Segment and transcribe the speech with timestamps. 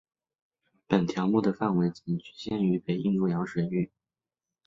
[0.89, 3.91] 本条目的范围仅局限于北印度洋水域。